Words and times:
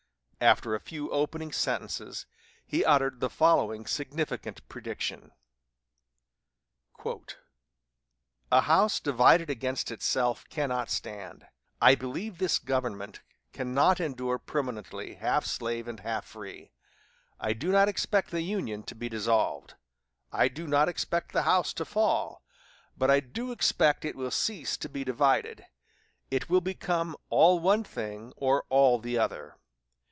After 0.43 0.73
a 0.73 0.79
few 0.79 1.11
opening 1.11 1.51
sentences, 1.51 2.25
he 2.65 2.83
uttered 2.83 3.19
the 3.19 3.29
following 3.29 3.85
significant 3.85 4.67
prediction: 4.67 5.33
"'A 7.05 8.61
house 8.61 8.99
divided 8.99 9.51
against 9.51 9.91
itself 9.91 10.43
cannot 10.49 10.89
stand.' 10.89 11.45
I 11.79 11.93
believe 11.93 12.39
this 12.39 12.57
government 12.57 13.21
cannot 13.53 13.99
endure 13.99 14.39
permanently, 14.39 15.13
half 15.13 15.45
slave 15.45 15.87
and 15.87 15.99
half 15.99 16.25
free. 16.25 16.71
I 17.39 17.53
do 17.53 17.71
not 17.71 17.87
expect 17.87 18.31
the 18.31 18.41
Union 18.41 18.81
to 18.85 18.95
be 18.95 19.09
dissolved 19.09 19.75
I 20.31 20.47
do 20.47 20.65
not 20.65 20.89
expect 20.89 21.33
the 21.33 21.43
house 21.43 21.71
to 21.73 21.85
fall 21.85 22.43
but 22.97 23.11
I 23.11 23.19
do 23.19 23.51
expect 23.51 24.05
it 24.05 24.15
will 24.15 24.31
cease 24.31 24.75
to 24.77 24.89
be 24.89 25.03
divided. 25.03 25.67
It 26.31 26.49
will 26.49 26.61
become 26.61 27.15
all 27.29 27.59
one 27.59 27.83
thing 27.83 28.33
or 28.37 28.65
all 28.69 28.97
the 28.97 29.19
other. 29.19 29.57